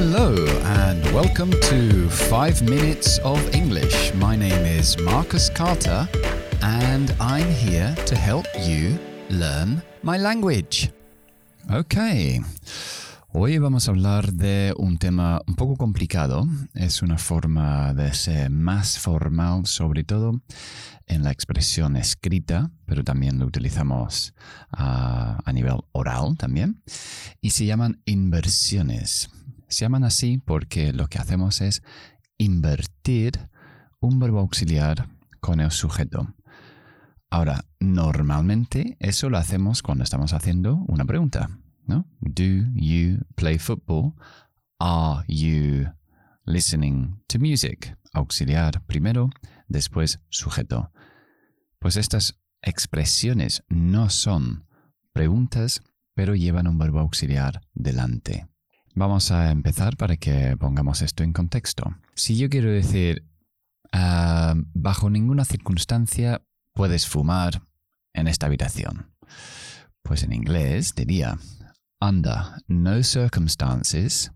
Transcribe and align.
Hello 0.00 0.32
and 0.78 1.04
welcome 1.12 1.50
to 1.50 2.08
5 2.08 2.62
Minutes 2.62 3.18
of 3.24 3.42
English. 3.52 4.14
My 4.14 4.36
name 4.36 4.64
is 4.64 4.96
Marcus 5.00 5.50
Carter 5.50 6.08
and 6.62 7.12
I'm 7.18 7.50
here 7.50 7.96
to 8.06 8.14
help 8.14 8.46
you 8.60 8.96
learn 9.28 9.82
my 10.04 10.16
language. 10.16 10.92
Okay. 11.68 12.40
Hoy 13.32 13.58
vamos 13.58 13.88
a 13.88 13.90
hablar 13.90 14.32
de 14.32 14.72
un 14.76 14.98
tema 14.98 15.42
un 15.48 15.56
poco 15.56 15.74
complicado. 15.74 16.46
Es 16.74 17.02
una 17.02 17.18
forma 17.18 17.92
de 17.92 18.14
ser 18.14 18.50
más 18.50 19.00
formal, 19.00 19.66
sobre 19.66 20.04
todo 20.04 20.40
en 21.08 21.24
la 21.24 21.32
expresión 21.32 21.96
escrita, 21.96 22.70
pero 22.86 23.02
también 23.02 23.40
lo 23.40 23.46
utilizamos 23.46 24.32
a, 24.70 25.40
a 25.44 25.52
nivel 25.52 25.80
oral 25.90 26.36
también. 26.38 26.84
Y 27.40 27.50
se 27.50 27.66
llaman 27.66 28.00
inversiones. 28.04 29.28
Se 29.68 29.84
llaman 29.84 30.04
así 30.04 30.38
porque 30.38 30.92
lo 30.92 31.08
que 31.08 31.18
hacemos 31.18 31.60
es 31.60 31.82
invertir 32.38 33.50
un 34.00 34.18
verbo 34.18 34.40
auxiliar 34.40 35.08
con 35.40 35.60
el 35.60 35.70
sujeto. 35.70 36.34
Ahora, 37.30 37.64
normalmente 37.78 38.96
eso 39.00 39.28
lo 39.28 39.38
hacemos 39.38 39.82
cuando 39.82 40.04
estamos 40.04 40.32
haciendo 40.32 40.76
una 40.88 41.04
pregunta. 41.04 41.50
¿no? 41.86 42.06
Do 42.20 42.44
you 42.74 43.18
play 43.34 43.58
football? 43.58 44.14
Are 44.78 45.24
you 45.26 45.88
listening 46.44 47.20
to 47.26 47.38
music? 47.38 47.96
Auxiliar 48.12 48.82
primero, 48.86 49.30
después 49.66 50.20
sujeto. 50.28 50.92
Pues 51.78 51.96
estas 51.96 52.40
expresiones 52.62 53.64
no 53.68 54.10
son 54.10 54.66
preguntas, 55.12 55.82
pero 56.14 56.34
llevan 56.34 56.66
un 56.66 56.78
verbo 56.78 57.00
auxiliar 57.00 57.60
delante. 57.74 58.46
Vamos 58.98 59.30
a 59.30 59.52
empezar 59.52 59.96
para 59.96 60.16
que 60.16 60.56
pongamos 60.56 61.02
esto 61.02 61.22
en 61.22 61.32
contexto. 61.32 61.84
Si 62.16 62.36
yo 62.36 62.50
quiero 62.50 62.68
decir, 62.72 63.24
ah, 63.92 64.56
bajo 64.74 65.08
ninguna 65.08 65.44
circunstancia 65.44 66.42
puedes 66.74 67.06
fumar 67.06 67.62
en 68.12 68.26
esta 68.26 68.46
habitación, 68.46 69.12
pues 70.02 70.24
en 70.24 70.32
inglés 70.32 70.96
diría, 70.96 71.38
under 72.00 72.38
no 72.66 73.00
circumstances, 73.04 74.32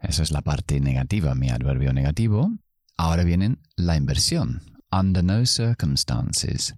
esa 0.00 0.22
es 0.24 0.32
la 0.32 0.42
parte 0.42 0.80
negativa, 0.80 1.36
mi 1.36 1.50
adverbio 1.50 1.92
negativo. 1.92 2.50
Ahora 2.96 3.22
viene 3.22 3.58
la 3.76 3.94
inversión. 3.94 4.60
Under 4.90 5.22
no 5.22 5.46
circumstances 5.46 6.74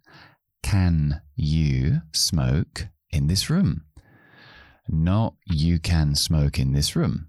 can 0.61 1.23
you 1.35 2.03
smoke 2.13 2.91
in 3.09 3.27
this 3.27 3.49
room. 3.49 3.90
No, 4.93 5.37
you 5.47 5.79
can 5.79 6.17
smoke 6.17 6.59
in 6.59 6.73
this 6.73 6.97
room. 6.97 7.29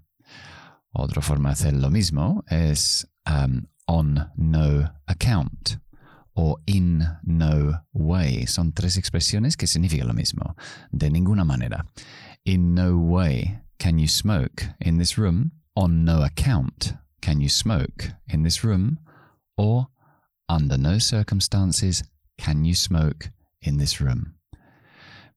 Otra 0.96 1.22
forma 1.22 1.50
de 1.50 1.54
hacer 1.54 1.80
lo 1.80 1.90
mismo 1.90 2.42
es 2.50 3.06
um, 3.24 3.68
on 3.86 4.30
no 4.36 4.88
account 5.06 5.76
o 6.36 6.58
in 6.66 7.06
no 7.24 7.74
way. 7.92 8.46
Son 8.46 8.72
tres 8.72 8.96
expresiones 8.96 9.56
que 9.56 9.68
significan 9.68 10.08
lo 10.08 10.12
mismo. 10.12 10.56
De 10.90 11.08
ninguna 11.08 11.44
manera. 11.46 11.84
In 12.44 12.74
no 12.74 12.96
way 12.96 13.60
can 13.78 13.98
you 13.98 14.08
smoke 14.08 14.64
in 14.80 14.98
this 14.98 15.16
room. 15.16 15.52
On 15.76 16.04
no 16.04 16.22
account 16.22 16.94
can 17.20 17.40
you 17.40 17.48
smoke 17.48 18.10
in 18.28 18.42
this 18.42 18.64
room. 18.64 18.98
Or 19.56 19.86
under 20.48 20.76
no 20.76 20.98
circumstances 20.98 22.02
can 22.38 22.64
you 22.64 22.74
smoke 22.74 23.30
in 23.60 23.78
this 23.78 24.00
room. 24.00 24.34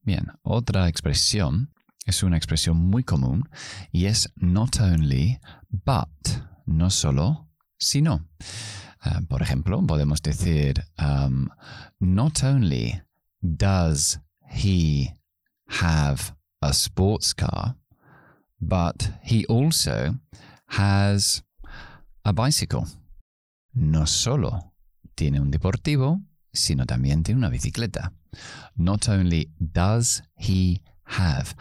Bien, 0.04 0.32
otra 0.44 0.88
expresión 0.88 1.68
es 2.06 2.22
una 2.22 2.36
expresión 2.36 2.76
muy 2.76 3.02
común 3.02 3.48
y 3.92 4.06
es 4.06 4.32
not 4.36 4.80
only, 4.80 5.38
but, 5.70 6.08
no 6.64 6.88
solo, 6.88 7.48
sino. 7.78 8.26
Uh, 9.04 9.24
por 9.28 9.42
ejemplo, 9.42 9.84
podemos 9.86 10.22
decir, 10.22 10.84
um, 10.98 11.48
not 12.00 12.42
only 12.42 13.02
does 13.42 14.18
he 14.50 15.12
have 15.66 16.34
a 16.62 16.72
sports 16.72 17.34
car, 17.34 17.76
but 18.60 19.10
he 19.22 19.44
also 19.48 20.18
has 20.68 21.44
a 22.24 22.32
bicycle. 22.32 22.86
No 23.74 24.06
solo 24.06 24.72
tiene 25.14 25.40
un 25.40 25.50
deportivo, 25.50 26.20
sino 26.52 26.86
también 26.86 27.22
tiene 27.22 27.38
una 27.38 27.50
bicicleta. 27.50 28.12
Not 28.76 29.08
only 29.08 29.52
does 29.58 30.22
he 30.36 30.82
have. 31.06 31.54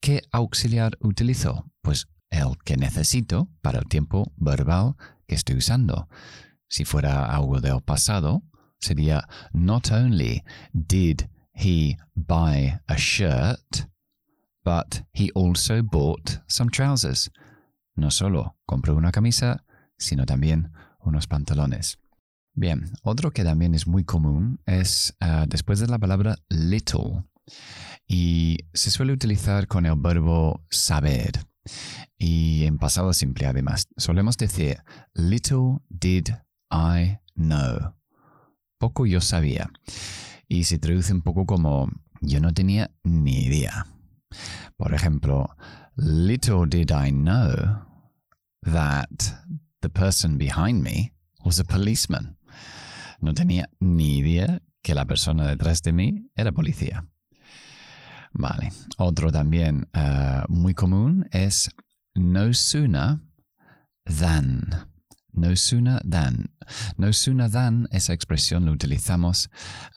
¿Qué 0.00 0.22
auxiliar 0.32 0.96
utilizo? 1.00 1.70
Pues 1.82 2.08
el 2.30 2.56
que 2.64 2.78
necesito 2.78 3.50
para 3.60 3.80
el 3.80 3.86
tiempo 3.86 4.32
verbal 4.36 4.94
que 5.26 5.34
estoy 5.34 5.56
usando. 5.56 6.08
Si 6.68 6.86
fuera 6.86 7.26
algo 7.26 7.60
del 7.60 7.82
pasado, 7.82 8.42
sería 8.78 9.28
Not 9.52 9.90
only 9.90 10.42
did 10.72 11.28
he 11.52 11.98
buy 12.14 12.80
a 12.86 12.96
shirt, 12.96 13.90
but 14.64 15.02
he 15.12 15.30
also 15.34 15.82
bought 15.82 16.42
some 16.46 16.70
trousers. 16.70 17.30
No 17.94 18.10
solo 18.10 18.56
compró 18.64 18.96
una 18.96 19.12
camisa, 19.12 19.64
sino 19.98 20.24
también 20.24 20.72
unos 21.00 21.26
pantalones. 21.26 21.98
Bien, 22.54 22.90
otro 23.02 23.32
que 23.32 23.44
también 23.44 23.74
es 23.74 23.86
muy 23.86 24.04
común 24.04 24.62
es 24.64 25.14
uh, 25.20 25.44
después 25.46 25.78
de 25.78 25.88
la 25.88 25.98
palabra 25.98 26.36
little 26.48 27.24
y 28.12 28.66
se 28.74 28.90
suele 28.90 29.12
utilizar 29.12 29.68
con 29.68 29.86
el 29.86 29.94
verbo 29.94 30.66
saber. 30.68 31.46
Y 32.18 32.64
en 32.64 32.76
pasado 32.76 33.12
simple 33.12 33.46
además. 33.46 33.86
Solemos 33.96 34.36
decir, 34.36 34.78
little 35.14 35.78
did 35.88 36.30
I 36.72 37.20
know. 37.36 37.94
Poco 38.78 39.06
yo 39.06 39.20
sabía. 39.20 39.70
Y 40.48 40.64
se 40.64 40.80
traduce 40.80 41.12
un 41.12 41.22
poco 41.22 41.46
como, 41.46 41.88
yo 42.20 42.40
no 42.40 42.52
tenía 42.52 42.90
ni 43.04 43.44
idea. 43.44 43.86
Por 44.76 44.92
ejemplo, 44.92 45.54
little 45.94 46.66
did 46.68 46.90
I 46.90 47.12
know 47.12 47.86
that 48.62 49.08
the 49.82 49.88
person 49.88 50.36
behind 50.36 50.82
me 50.82 51.12
was 51.44 51.60
a 51.60 51.64
policeman. 51.64 52.36
No 53.20 53.34
tenía 53.34 53.70
ni 53.78 54.18
idea 54.18 54.62
que 54.82 54.96
la 54.96 55.04
persona 55.04 55.46
detrás 55.46 55.80
de 55.82 55.92
mí 55.92 56.28
era 56.34 56.50
policía. 56.50 57.06
Vale. 58.32 58.72
Otro 58.98 59.32
también 59.32 59.88
uh, 59.94 60.44
muy 60.48 60.74
común 60.74 61.28
es 61.32 61.70
no 62.14 62.52
sooner 62.52 63.18
than. 64.04 64.86
No 65.32 65.54
sooner 65.56 66.00
than. 66.08 66.50
No 66.96 67.12
sooner 67.12 67.50
than, 67.50 67.88
esa 67.92 68.12
expresión 68.12 68.66
la 68.66 68.72
utilizamos 68.72 69.48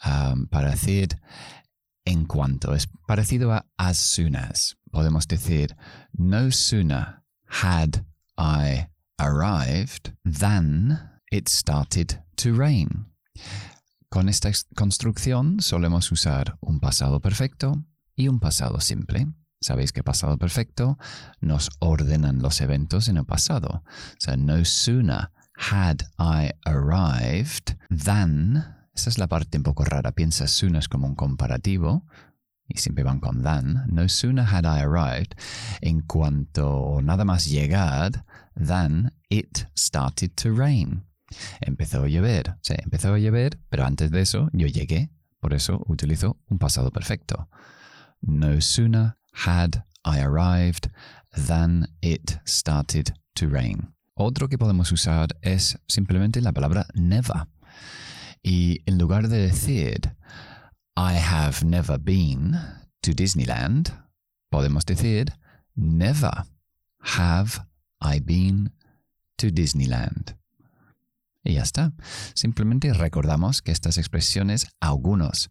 um, 0.05 0.47
para 0.47 0.71
decir 0.71 1.19
en 2.05 2.25
cuanto. 2.25 2.73
Es 2.73 2.87
parecido 3.07 3.51
a 3.51 3.65
as 3.77 3.97
soon 3.97 4.35
as. 4.35 4.75
Podemos 4.91 5.27
decir 5.27 5.75
no 6.13 6.51
sooner 6.51 7.23
had 7.47 8.05
I 8.37 8.87
arrived 9.19 10.13
than 10.23 10.99
it 11.31 11.49
started 11.49 12.21
to 12.35 12.53
rain. 12.53 13.07
Con 14.09 14.29
esta 14.29 14.51
construcción 14.75 15.59
solemos 15.59 16.11
usar 16.11 16.57
un 16.61 16.79
pasado 16.79 17.19
perfecto 17.19 17.83
y 18.15 18.27
un 18.27 18.39
pasado 18.39 18.79
simple. 18.79 19.27
Sabéis 19.61 19.93
que 19.93 20.03
pasado 20.03 20.37
perfecto 20.37 20.97
nos 21.39 21.69
ordenan 21.79 22.41
los 22.41 22.59
eventos 22.61 23.07
en 23.07 23.17
el 23.17 23.25
pasado. 23.25 23.83
So, 24.19 24.35
no 24.35 24.65
sooner 24.65 25.29
had 25.55 26.03
I 26.19 26.51
arrived 26.65 27.77
than. 27.89 28.65
Esa 28.93 29.09
es 29.09 29.17
la 29.17 29.27
parte 29.27 29.57
un 29.57 29.63
poco 29.63 29.85
rara. 29.85 30.11
Piensa 30.11 30.47
sooner 30.47 30.79
es 30.79 30.89
como 30.89 31.07
un 31.07 31.15
comparativo 31.15 32.05
y 32.67 32.77
siempre 32.77 33.03
van 33.03 33.19
con 33.19 33.41
than. 33.41 33.85
No 33.87 34.09
sooner 34.09 34.45
had 34.45 34.65
I 34.65 34.81
arrived. 34.81 35.35
En 35.81 36.01
cuanto 36.01 36.99
nada 37.01 37.23
más 37.23 37.45
llegar, 37.45 38.25
than 38.55 39.13
it 39.29 39.65
started 39.75 40.31
to 40.35 40.53
rain. 40.53 41.05
Empezó 41.61 42.03
a 42.03 42.07
llover. 42.07 42.57
Sí, 42.61 42.75
empezó 42.77 43.13
a 43.13 43.19
llover, 43.19 43.59
pero 43.69 43.85
antes 43.85 44.11
de 44.11 44.21
eso 44.21 44.49
yo 44.53 44.67
llegué. 44.67 45.09
Por 45.39 45.53
eso 45.53 45.83
utilizo 45.87 46.37
un 46.47 46.57
pasado 46.59 46.91
perfecto. 46.91 47.49
No 48.25 48.59
sooner 48.59 49.15
had 49.33 49.83
I 50.05 50.21
arrived 50.21 50.89
than 51.35 51.87
it 52.01 52.39
started 52.45 53.13
to 53.35 53.47
rain. 53.47 53.93
Otro 54.15 54.47
que 54.47 54.57
podemos 54.57 54.91
usar 54.91 55.29
es 55.41 55.77
simplemente 55.87 56.41
la 56.41 56.51
palabra 56.51 56.85
never. 56.95 57.47
Y 58.43 58.79
en 58.85 58.97
lugar 58.97 59.27
de 59.27 59.47
decir 59.47 60.15
I 60.95 61.13
have 61.13 61.63
never 61.65 61.97
been 61.97 62.57
to 63.01 63.13
Disneyland, 63.13 63.91
podemos 64.51 64.85
decir 64.85 65.33
never 65.75 66.45
have 66.99 67.65
I 67.99 68.19
been 68.19 68.71
to 69.37 69.49
Disneyland. 69.49 70.35
Y 71.43 71.53
ya 71.55 71.61
está. 71.61 71.93
Simplemente 72.35 72.93
recordamos 72.93 73.61
que 73.61 73.71
estas 73.71 73.97
expresiones, 73.97 74.67
algunos, 74.79 75.49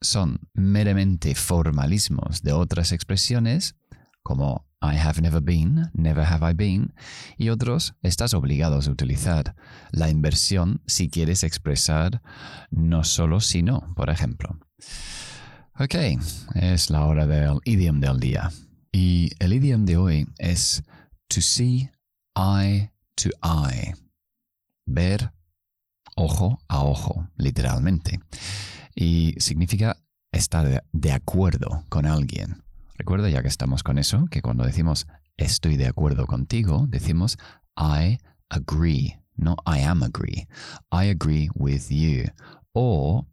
son 0.00 0.40
meramente 0.52 1.34
formalismos 1.34 2.42
de 2.42 2.52
otras 2.52 2.92
expresiones, 2.92 3.76
como 4.22 4.66
I 4.82 4.96
have 4.96 5.20
never 5.22 5.40
been, 5.40 5.90
never 5.94 6.24
have 6.24 6.48
I 6.48 6.54
been, 6.54 6.92
y 7.38 7.48
otros 7.48 7.94
estás 8.02 8.34
obligado 8.34 8.76
a 8.76 8.90
utilizar 8.90 9.54
la 9.90 10.10
inversión 10.10 10.82
si 10.86 11.08
quieres 11.08 11.44
expresar 11.44 12.20
no 12.70 13.04
solo 13.04 13.40
sino, 13.40 13.92
por 13.94 14.10
ejemplo. 14.10 14.58
Ok, 15.78 15.94
es 16.56 16.90
la 16.90 17.06
hora 17.06 17.26
del 17.26 17.60
idioma 17.64 18.00
del 18.00 18.20
día. 18.20 18.50
Y 18.92 19.30
el 19.38 19.54
idioma 19.54 19.86
de 19.86 19.96
hoy 19.96 20.26
es 20.38 20.82
to 21.28 21.40
see 21.40 21.90
eye 22.36 22.92
to 23.14 23.30
eye. 23.42 23.94
Ver 24.86 25.32
ojo 26.16 26.58
a 26.68 26.84
ojo, 26.84 27.28
literalmente. 27.36 28.20
Y 28.94 29.34
significa 29.38 29.96
estar 30.32 30.84
de 30.92 31.12
acuerdo 31.12 31.84
con 31.88 32.06
alguien. 32.06 32.62
Recuerda, 32.96 33.28
ya 33.28 33.42
que 33.42 33.48
estamos 33.48 33.82
con 33.82 33.98
eso, 33.98 34.26
que 34.30 34.42
cuando 34.42 34.64
decimos 34.64 35.06
estoy 35.36 35.76
de 35.76 35.86
acuerdo 35.86 36.26
contigo, 36.26 36.86
decimos 36.88 37.38
I 37.76 38.18
agree, 38.48 39.18
no 39.36 39.56
I 39.66 39.80
am 39.80 40.02
agree. 40.02 40.46
I 40.90 41.10
agree 41.10 41.48
with 41.54 41.88
you. 41.88 42.24
O 42.72 43.26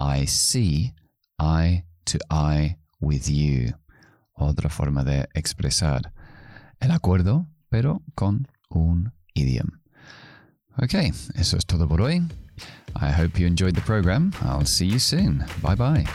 I 0.00 0.26
see 0.26 0.94
eye 1.38 1.84
to 2.04 2.18
eye 2.30 2.78
with 3.00 3.26
you. 3.26 3.74
Otra 4.32 4.70
forma 4.70 5.04
de 5.04 5.28
expresar 5.34 6.12
el 6.80 6.90
acuerdo, 6.90 7.46
pero 7.68 8.02
con 8.14 8.48
un 8.68 9.12
idioma. 9.34 9.81
Ok, 10.78 10.94
eso 11.34 11.56
es 11.56 11.66
todo 11.66 11.86
por 11.86 12.00
hoy. 12.00 12.22
I 13.00 13.10
hope 13.10 13.38
you 13.38 13.46
enjoyed 13.46 13.74
the 13.74 13.82
program. 13.82 14.32
I'll 14.42 14.66
see 14.66 14.86
you 14.86 14.98
soon. 14.98 15.44
Bye 15.62 15.74
bye. 15.74 16.06